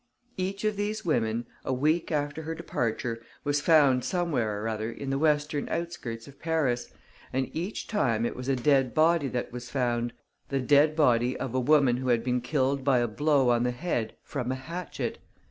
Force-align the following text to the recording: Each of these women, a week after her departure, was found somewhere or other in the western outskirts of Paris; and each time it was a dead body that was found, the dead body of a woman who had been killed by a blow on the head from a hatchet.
Each 0.35 0.63
of 0.63 0.77
these 0.77 1.05
women, 1.05 1.45
a 1.63 1.71
week 1.75 2.11
after 2.11 2.41
her 2.41 2.55
departure, 2.55 3.21
was 3.43 3.61
found 3.61 4.03
somewhere 4.03 4.59
or 4.59 4.67
other 4.67 4.89
in 4.91 5.11
the 5.11 5.19
western 5.19 5.69
outskirts 5.69 6.27
of 6.27 6.39
Paris; 6.39 6.91
and 7.31 7.55
each 7.55 7.85
time 7.85 8.25
it 8.25 8.35
was 8.35 8.49
a 8.49 8.55
dead 8.55 8.95
body 8.95 9.27
that 9.27 9.51
was 9.51 9.69
found, 9.69 10.13
the 10.49 10.59
dead 10.59 10.95
body 10.95 11.37
of 11.37 11.53
a 11.53 11.59
woman 11.59 11.97
who 11.97 12.07
had 12.09 12.23
been 12.23 12.41
killed 12.41 12.83
by 12.83 12.97
a 12.97 13.07
blow 13.07 13.51
on 13.51 13.61
the 13.61 13.69
head 13.69 14.15
from 14.23 14.51
a 14.51 14.55
hatchet. 14.55 15.19